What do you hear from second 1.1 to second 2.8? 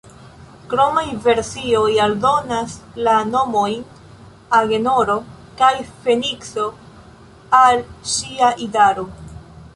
versioj aldonas